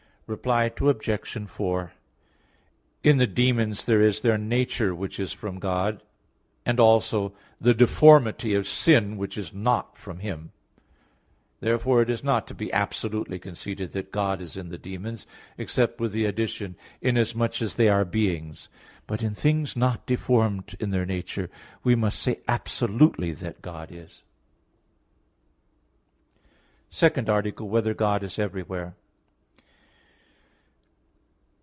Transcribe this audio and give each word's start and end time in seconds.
Reply 0.33 0.71
Obj. 0.79 1.49
4: 1.49 1.91
In 3.03 3.17
the 3.17 3.27
demons 3.27 3.85
there 3.85 3.99
is 4.01 4.21
their 4.21 4.37
nature 4.37 4.95
which 4.95 5.19
is 5.19 5.33
from 5.33 5.59
God, 5.59 6.01
and 6.65 6.79
also 6.79 7.33
the 7.59 7.73
deformity 7.73 8.53
of 8.53 8.65
sin 8.65 9.17
which 9.17 9.37
is 9.37 9.53
not 9.53 9.97
from 9.97 10.19
Him; 10.19 10.53
therefore, 11.59 12.01
it 12.01 12.09
is 12.09 12.23
not 12.23 12.47
to 12.47 12.53
be 12.55 12.71
absolutely 12.71 13.39
conceded 13.39 13.91
that 13.91 14.13
God 14.13 14.39
is 14.39 14.55
in 14.55 14.69
the 14.69 14.77
demons, 14.77 15.27
except 15.57 15.99
with 15.99 16.13
the 16.13 16.23
addition, 16.23 16.77
"inasmuch 17.01 17.61
as 17.61 17.75
they 17.75 17.89
are 17.89 18.05
beings." 18.05 18.69
But 19.07 19.21
in 19.21 19.33
things 19.35 19.75
not 19.75 20.05
deformed 20.05 20.77
in 20.79 20.91
their 20.91 21.05
nature, 21.05 21.49
we 21.83 21.93
must 21.93 22.17
say 22.19 22.39
absolutely 22.47 23.33
that 23.33 23.61
God 23.61 23.91
is._______________________ 23.91 24.11
SECOND 26.89 27.29
ARTICLE 27.29 27.65
[I, 27.65 27.67
Q. 27.67 27.67
8, 27.67 27.67
Art. 27.67 27.71
2] 27.73 27.73
Whether 27.89 27.93
God 27.93 28.23
Is 28.23 28.39
Everywhere? 28.39 28.95